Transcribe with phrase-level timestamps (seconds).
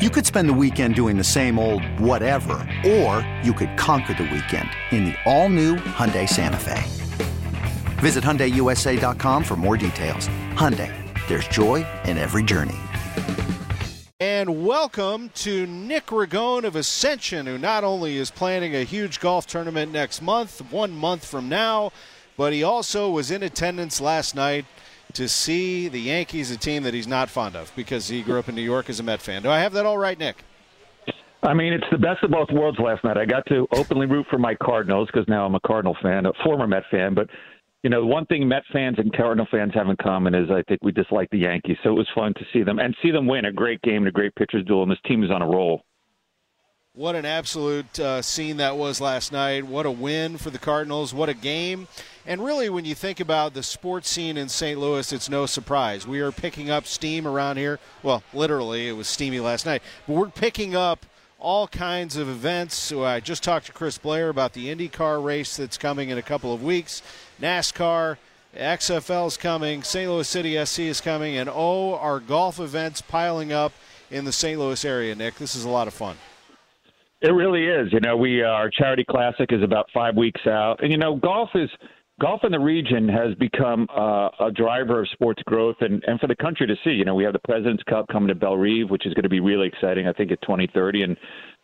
[0.00, 4.22] You could spend the weekend doing the same old whatever, or you could conquer the
[4.22, 6.82] weekend in the all-new Hyundai Santa Fe.
[8.00, 10.26] Visit HyundaiUSA.com for more details.
[10.54, 10.90] Hyundai,
[11.28, 12.78] there's joy in every journey.
[14.18, 19.46] And welcome to Nick Ragone of Ascension, who not only is planning a huge golf
[19.46, 21.92] tournament next month, one month from now,
[22.38, 24.64] but he also was in attendance last night
[25.12, 28.48] to see the Yankees, a team that he's not fond of because he grew up
[28.48, 29.42] in New York as a Met fan.
[29.42, 30.44] Do I have that all right, Nick?
[31.42, 33.16] I mean, it's the best of both worlds last night.
[33.16, 36.32] I got to openly root for my Cardinals because now I'm a Cardinal fan, a
[36.44, 37.14] former Met fan.
[37.14, 37.28] But,
[37.82, 40.80] you know, one thing Met fans and Cardinal fans have in common is I think
[40.82, 41.78] we dislike the Yankees.
[41.82, 44.08] So it was fun to see them and see them win a great game and
[44.08, 44.82] a great pitcher's duel.
[44.82, 45.82] And this team is on a roll.
[47.00, 49.66] What an absolute uh, scene that was last night.
[49.66, 51.14] What a win for the Cardinals.
[51.14, 51.88] What a game.
[52.26, 54.78] And really, when you think about the sports scene in St.
[54.78, 56.06] Louis, it's no surprise.
[56.06, 57.78] We are picking up steam around here.
[58.02, 59.80] Well, literally, it was steamy last night.
[60.06, 61.06] But we're picking up
[61.38, 62.74] all kinds of events.
[62.74, 66.22] So I just talked to Chris Blair about the IndyCar race that's coming in a
[66.22, 67.00] couple of weeks,
[67.40, 68.18] NASCAR.
[68.54, 70.10] XFL is coming, St.
[70.10, 73.72] Louis City SC is coming, and oh, our golf events piling up
[74.10, 74.60] in the St.
[74.60, 75.36] Louis area, Nick.
[75.36, 76.18] This is a lot of fun.
[77.22, 77.92] It really is.
[77.92, 81.16] You know, we uh, our charity classic is about five weeks out, and you know,
[81.16, 81.68] golf is
[82.20, 86.26] golf in the region has become uh, a driver of sports growth and, and for
[86.26, 86.90] the country to see.
[86.90, 89.40] You know, we have the President's Cup coming to Bellerive, which is going to be
[89.40, 90.06] really exciting.
[90.06, 91.16] I think at 2030, and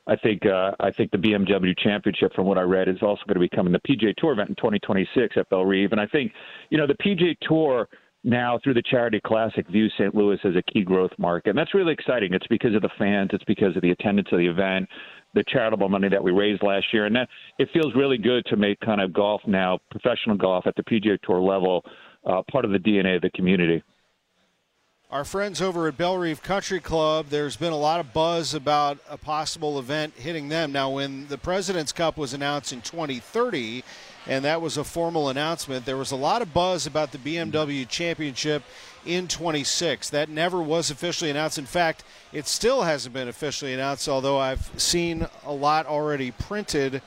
[0.06, 3.34] I think uh, I think the BMW Championship, from what I read, is also going
[3.34, 5.92] to be coming the PGA Tour event in 2026 at Bellerive.
[5.92, 6.32] And I think
[6.68, 7.88] you know the PGA Tour
[8.24, 10.14] now through the Charity Classic views St.
[10.14, 11.50] Louis as a key growth market.
[11.50, 12.34] And that's really exciting.
[12.34, 14.88] It's because of the fans, it's because of the attendance of the event,
[15.36, 17.04] the charitable money that we raised last year.
[17.04, 20.74] And that it feels really good to make kind of golf now, professional golf at
[20.74, 21.84] the PGA Tour level,
[22.24, 23.84] uh, part of the DNA of the community.
[25.08, 29.16] Our friends over at Bellerive Country Club, there's been a lot of buzz about a
[29.16, 30.72] possible event hitting them.
[30.72, 33.84] Now, when the President's Cup was announced in 2030,
[34.26, 37.88] and that was a formal announcement, there was a lot of buzz about the BMW
[37.88, 38.64] Championship
[39.06, 40.10] in 26.
[40.10, 41.58] That never was officially announced.
[41.58, 47.02] In fact, it still hasn't been officially announced, although I've seen a lot already printed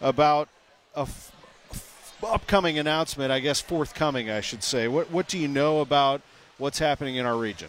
[0.00, 0.48] about
[0.96, 1.32] a f-
[1.70, 4.88] f- upcoming announcement, I guess forthcoming, I should say.
[4.88, 6.20] What, what do you know about
[6.58, 7.68] what's happening in our region?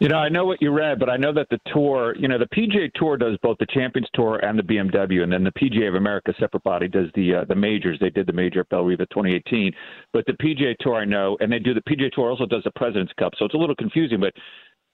[0.00, 2.38] You know, I know what you read, but I know that the tour, you know,
[2.38, 5.88] the PGA Tour does both the Champions Tour and the BMW, and then the PGA
[5.88, 7.98] of America, separate body, does the uh, the majors.
[8.00, 9.70] They did the major at Bellerive 2018,
[10.14, 12.70] but the PGA Tour I know, and they do the PGA Tour also does the
[12.70, 14.20] Presidents Cup, so it's a little confusing.
[14.20, 14.32] But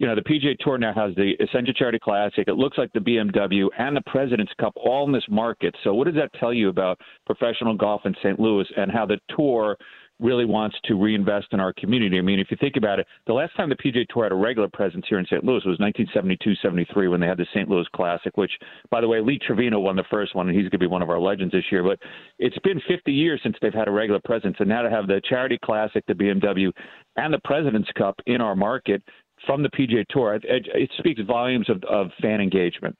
[0.00, 2.48] you know, the PGA Tour now has the Ascension Charity Classic.
[2.48, 5.72] It looks like the BMW and the Presidents Cup all in this market.
[5.84, 8.40] So, what does that tell you about professional golf in St.
[8.40, 9.76] Louis and how the tour?
[10.20, 12.18] Really wants to reinvest in our community.
[12.18, 14.36] I mean, if you think about it, the last time the PGA Tour had a
[14.36, 15.44] regular presence here in St.
[15.44, 17.68] Louis was 1972-73 when they had the St.
[17.68, 18.52] Louis Classic, which,
[18.90, 21.02] by the way, Lee Trevino won the first one, and he's going to be one
[21.02, 21.82] of our legends this year.
[21.82, 21.98] But
[22.38, 25.20] it's been 50 years since they've had a regular presence, and now to have the
[25.28, 26.72] Charity Classic, the BMW,
[27.16, 29.02] and the President's Cup in our market
[29.44, 32.96] from the PGA Tour, it, it speaks volumes of, of fan engagement.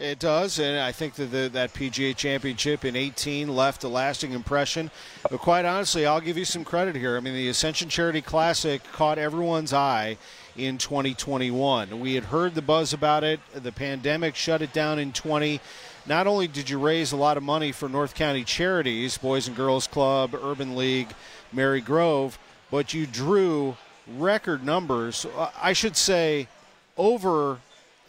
[0.00, 4.32] It does, and I think that the, that PGA Championship in 18 left a lasting
[4.32, 4.90] impression.
[5.30, 7.18] But quite honestly, I'll give you some credit here.
[7.18, 10.16] I mean, the Ascension Charity Classic caught everyone's eye
[10.56, 12.00] in 2021.
[12.00, 13.40] We had heard the buzz about it.
[13.52, 15.60] The pandemic shut it down in 20.
[16.06, 19.56] Not only did you raise a lot of money for North County charities, Boys and
[19.56, 21.10] Girls Club, Urban League,
[21.54, 22.38] Marygrove,
[22.70, 23.76] but you drew
[24.16, 25.26] record numbers.
[25.60, 26.48] I should say
[26.96, 27.58] over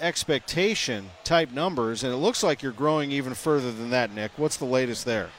[0.02, 4.32] expectation type numbers, and it looks like you're growing even further than that, Nick.
[4.38, 5.30] What's the latest there?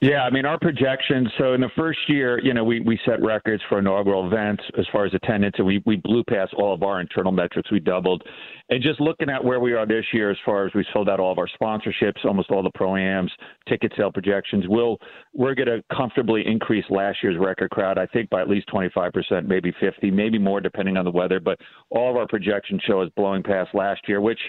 [0.00, 1.28] Yeah, I mean, our projections.
[1.36, 4.86] So in the first year, you know, we, we set records for inaugural events as
[4.90, 7.70] far as attendance, and we, we blew past all of our internal metrics.
[7.70, 8.22] We doubled.
[8.70, 11.20] And just looking at where we are this year, as far as we sold out
[11.20, 13.30] all of our sponsorships, almost all the pro-ams,
[13.68, 14.96] ticket sale projections, we'll,
[15.34, 19.44] we're going to comfortably increase last year's record crowd, I think, by at least 25%,
[19.46, 21.40] maybe 50, maybe more, depending on the weather.
[21.40, 21.58] But
[21.90, 24.40] all of our projections show us blowing past last year, which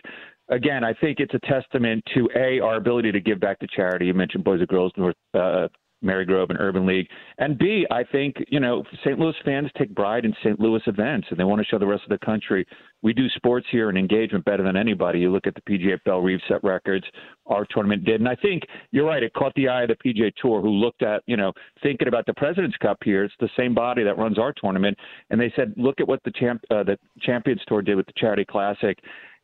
[0.51, 4.05] again, I think it's a testament to a our ability to give back to charity.
[4.05, 5.67] You mentioned Boys and Girls North uh,
[6.03, 7.07] Marygrove and Urban League.
[7.37, 9.19] And B, I think, you know, St.
[9.19, 10.59] Louis fans take pride in St.
[10.59, 12.65] Louis events and they want to show the rest of the country
[13.03, 15.19] we do sports here and engagement better than anybody.
[15.19, 17.05] You look at the PGA Bell Bellerive set records,
[17.47, 18.21] our tournament did.
[18.21, 21.01] And I think you're right, it caught the eye of the PGA Tour who looked
[21.01, 21.51] at, you know,
[21.81, 23.23] thinking about the President's Cup here.
[23.23, 24.97] It's the same body that runs our tournament.
[25.29, 28.13] And they said, look at what the champ uh, the Champions Tour did with the
[28.17, 28.97] Charity Classic.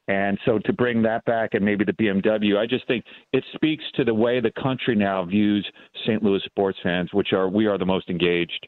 [0.08, 3.84] And so to bring that back and maybe the BMW, I just think it speaks
[3.96, 5.70] to the way the country now views
[6.06, 6.24] St.
[6.24, 8.68] Louis sports fans, which are we are the most engaged.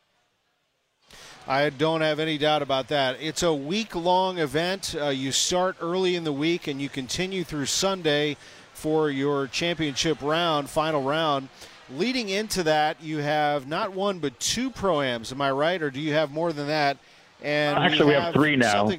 [1.47, 3.18] I don't have any doubt about that.
[3.19, 4.95] It's a week long event.
[5.00, 8.38] Uh, you start early in the week and you continue through Sunday
[8.74, 11.50] for your championship round, final round.
[11.89, 15.31] Leading into that, you have not one but two proams.
[15.31, 16.97] Am I right, or do you have more than that?
[17.42, 18.92] And actually, we have, we have three now.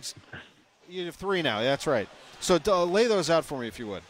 [0.89, 1.61] You have three now.
[1.61, 2.09] That's right.
[2.41, 4.03] So uh, lay those out for me if you would.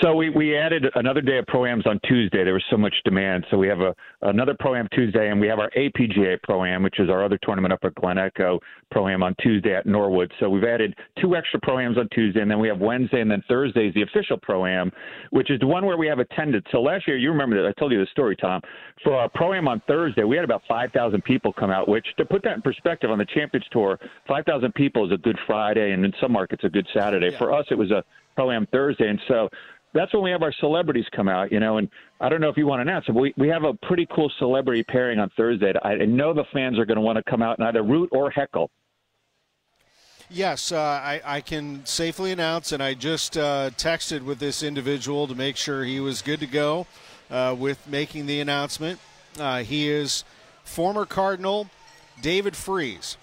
[0.00, 2.44] So we, we added another day of pro-ams on Tuesday.
[2.44, 3.44] There was so much demand.
[3.50, 7.10] So we have a another pro-am Tuesday, and we have our APGA pro-am, which is
[7.10, 8.58] our other tournament up at Glen Echo
[8.90, 10.32] pro-am on Tuesday at Norwood.
[10.40, 13.42] So we've added two extra pro-ams on Tuesday, and then we have Wednesday, and then
[13.48, 14.90] Thursday is the official pro-am,
[15.30, 16.64] which is the one where we have attendance.
[16.72, 18.62] So last year, you remember that I told you the story, Tom.
[19.04, 22.42] For our pro-am on Thursday, we had about 5,000 people come out, which to put
[22.44, 26.14] that in perspective on the Champions Tour, 5,000 people is a good Friday, and in
[26.18, 27.30] some markets a good Saturday.
[27.32, 27.38] Yeah.
[27.38, 28.02] For us, it was a
[28.36, 29.48] pro-am Thursday, and so
[29.94, 31.78] that's when we have our celebrities come out, you know.
[31.78, 31.88] And
[32.20, 34.06] I don't know if you want to announce it, but we, we have a pretty
[34.14, 35.72] cool celebrity pairing on Thursday.
[35.82, 38.30] I, know the fans are going to want to come out and either root or
[38.30, 38.70] heckle.
[40.30, 45.26] Yes, uh, I, I, can safely announce, and I just uh, texted with this individual
[45.26, 46.86] to make sure he was good to go
[47.30, 48.98] uh, with making the announcement.
[49.38, 50.24] Uh, he is
[50.64, 51.68] former Cardinal
[52.22, 53.18] David Freese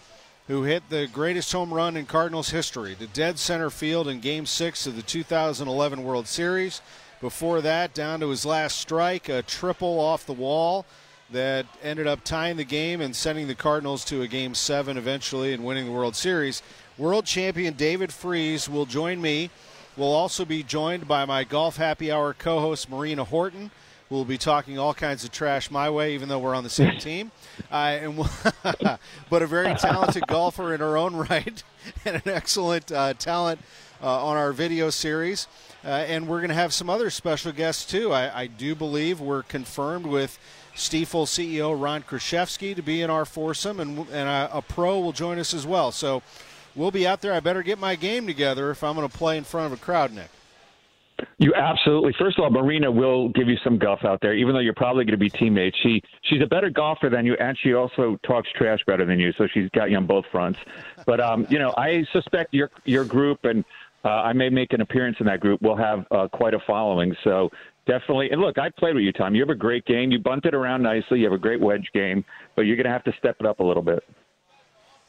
[0.50, 4.48] who hit the greatest home run in Cardinals history to dead center field in Game
[4.48, 6.82] 6 of the 2011 World Series.
[7.22, 10.88] Before that, down to his last strike, a triple off the wall
[11.32, 15.54] that ended up tying the game and sending the Cardinals to a Game 7 eventually
[15.54, 16.64] and winning the World Series.
[16.98, 19.52] World champion David Freese will join me.
[19.98, 23.70] We'll also be joined by my Golf Happy Hour co host, Marina Horton
[24.10, 26.98] We'll be talking all kinds of trash my way, even though we're on the same
[26.98, 27.32] team.
[27.72, 28.30] Uh, and we'll
[29.30, 31.64] but a very talented golfer in her own right,
[32.06, 33.60] and an excellent uh, talent
[34.02, 35.48] uh, on our video series.
[35.86, 38.12] Uh, and we're going to have some other special guests too.
[38.12, 40.40] I, I do believe we're confirmed with
[40.76, 45.12] Stifel CEO Ron Kruszewski to be in our foursome, and, and a, a pro will
[45.12, 45.92] join us as well.
[45.92, 46.24] So
[46.76, 47.34] we'll be out there.
[47.34, 49.82] I better get my game together if I'm going to play in front of a
[49.82, 50.30] crowd, Nick.
[51.40, 52.14] You absolutely.
[52.20, 55.06] First of all, Marina will give you some guff out there, even though you're probably
[55.06, 55.78] going to be teammates.
[55.82, 59.32] She she's a better golfer than you, and she also talks trash better than you.
[59.38, 60.60] So she's got you on both fronts.
[61.06, 63.64] But um, you know, I suspect your your group, and
[64.04, 67.16] uh, I may make an appearance in that group, will have uh, quite a following.
[67.24, 67.50] So
[67.86, 68.32] definitely.
[68.32, 69.34] And look, I played with you, Tom.
[69.34, 70.12] You have a great game.
[70.12, 71.20] You bunted around nicely.
[71.20, 72.26] You have a great wedge game,
[72.58, 74.04] but you're going to have to step it up a little bit.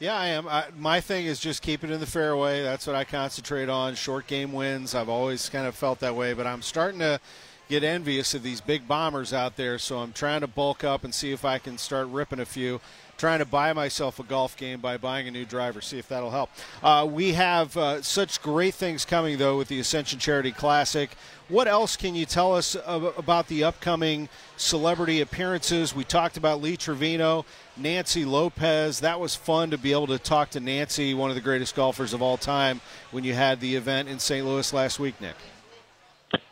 [0.01, 0.49] Yeah, I am.
[0.49, 2.63] I, my thing is just keep it in the fairway.
[2.63, 3.95] That's what I concentrate on.
[3.95, 4.95] Short game wins.
[4.95, 7.21] I've always kind of felt that way, but I'm starting to
[7.69, 9.79] get envious of these big bombers out there.
[9.79, 12.81] So I'm trying to bulk up and see if I can start ripping a few
[13.21, 15.83] trying to buy myself a golf game by buying a new driver.
[15.83, 16.49] See if that'll help.
[16.83, 21.11] Uh, we have uh, such great things coming, though, with the Ascension Charity Classic.
[21.49, 25.95] What else can you tell us about the upcoming celebrity appearances?
[25.95, 27.45] We talked about Lee Trevino,
[27.77, 29.01] Nancy Lopez.
[29.01, 32.15] That was fun to be able to talk to Nancy, one of the greatest golfers
[32.15, 32.81] of all time,
[33.11, 34.47] when you had the event in St.
[34.47, 35.37] Louis last week, Nick.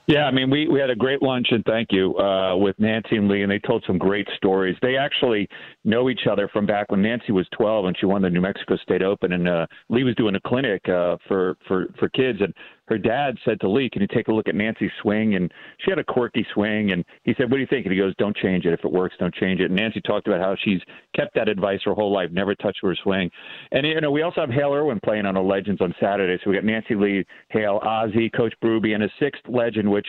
[0.08, 3.16] Yeah, I mean, we, we had a great lunch, and thank you, uh, with Nancy
[3.16, 4.74] and Lee, and they told some great stories.
[4.80, 5.46] They actually
[5.84, 8.78] know each other from back when Nancy was 12 and she won the New Mexico
[8.78, 12.54] State Open, and uh, Lee was doing a clinic uh, for, for, for kids, and
[12.88, 15.90] her dad said to Lee, "Can you take a look at Nancy's swing?" And she
[15.90, 18.36] had a quirky swing, and he said, "What do you think?" And he goes, "Don't
[18.36, 18.72] change it.
[18.72, 20.80] If it works, don't change it." And Nancy talked about how she's
[21.14, 23.30] kept that advice her whole life: never touched her swing.
[23.72, 26.50] And you know, we also have Hale Irwin playing on the Legends on Saturday, so
[26.50, 30.06] we got Nancy Lee, Hale, Ozzie, Coach Berube, and a sixth legend, which.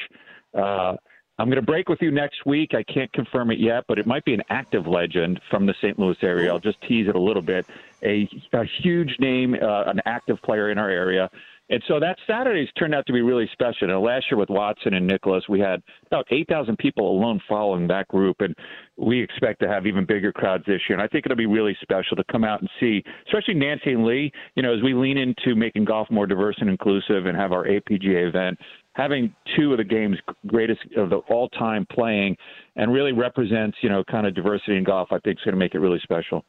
[0.57, 0.95] Uh,
[1.39, 2.71] I'm going to break with you next week.
[2.75, 5.97] I can't confirm it yet, but it might be an active legend from the St.
[5.97, 6.51] Louis area.
[6.51, 7.65] I'll just tease it a little bit.
[8.03, 11.29] A, a huge name, uh, an active player in our area.
[11.69, 13.89] And so that Saturday's turned out to be really special.
[13.89, 18.07] And last year with Watson and Nicklaus, we had about 8,000 people alone following that
[18.07, 18.37] group.
[18.39, 18.55] And
[18.97, 20.97] we expect to have even bigger crowds this year.
[20.97, 24.03] And I think it'll be really special to come out and see, especially Nancy and
[24.03, 27.51] Lee, you know, as we lean into making golf more diverse and inclusive and have
[27.51, 28.57] our APGA event,
[28.93, 32.35] having two of the game's greatest of the all time playing
[32.77, 35.59] and really represents, you know, kind of diversity in golf, I think is going to
[35.59, 36.43] make it really special.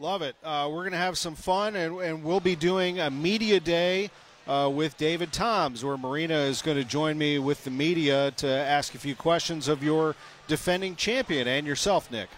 [0.00, 0.34] Love it.
[0.42, 4.10] Uh, we're going to have some fun, and, and, we'll be doing a media day
[4.48, 8.48] uh, with David Toms, where Marina is going to join me with the media to
[8.48, 10.16] ask a few questions of your
[10.48, 12.30] defending champion and yourself, Nick.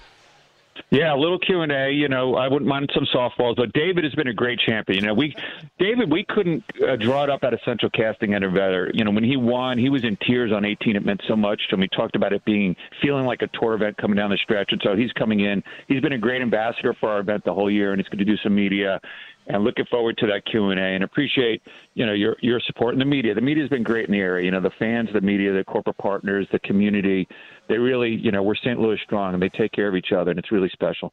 [0.90, 1.90] Yeah, a little Q and A.
[1.90, 5.00] You know, I wouldn't mind some softballs, but David has been a great champion.
[5.00, 5.34] You know, we,
[5.78, 8.90] David, we couldn't uh, draw it up at a Central Casting any better.
[8.92, 10.96] You know, when he won, he was in tears on 18.
[10.96, 11.80] It meant so much to him.
[11.80, 14.80] We talked about it being feeling like a tour event coming down the stretch, and
[14.84, 15.62] so he's coming in.
[15.88, 18.24] He's been a great ambassador for our event the whole year, and he's going to
[18.24, 19.00] do some media
[19.46, 20.82] and looking forward to that Q and A.
[20.82, 21.62] And appreciate
[21.94, 23.34] you know your your support in the media.
[23.34, 24.44] The media's been great in the area.
[24.44, 27.28] You know, the fans, the media, the corporate partners, the community.
[27.68, 28.78] They really, you know, we're St.
[28.78, 31.12] Louis strong, and they take care of each other, and it's really special.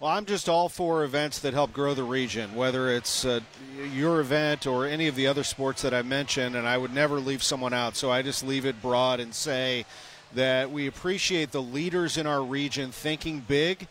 [0.00, 3.40] Well, I'm just all for events that help grow the region, whether it's uh,
[3.92, 7.18] your event or any of the other sports that I mentioned, and I would never
[7.18, 7.96] leave someone out.
[7.96, 9.86] So I just leave it broad and say
[10.34, 13.88] that we appreciate the leaders in our region thinking big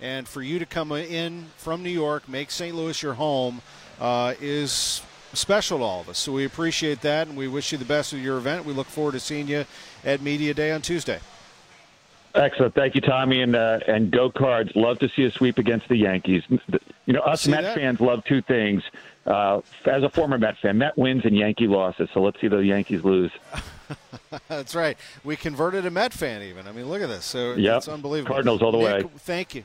[0.00, 2.74] and for you to come in from New York, make St.
[2.74, 3.60] Louis your home,
[4.00, 5.02] uh, is
[5.32, 6.18] special to all of us.
[6.18, 8.64] So we appreciate that, and we wish you the best with your event.
[8.64, 9.64] We look forward to seeing you
[10.04, 11.20] at Media Day on Tuesday.
[12.34, 14.70] Excellent, thank you, Tommy, and uh, and go Cards.
[14.76, 16.44] Love to see a sweep against the Yankees.
[17.06, 17.74] You know, us Met that?
[17.74, 18.84] fans love two things.
[19.26, 22.08] Uh, as a former Met fan, Met wins and Yankee losses.
[22.14, 23.32] So let's see the Yankees lose.
[24.48, 24.96] That's right.
[25.24, 26.68] We converted a Met fan, even.
[26.68, 27.24] I mean, look at this.
[27.24, 27.78] So yep.
[27.78, 28.32] it's unbelievable.
[28.32, 29.10] Cardinals all the Nick, way.
[29.18, 29.64] Thank you.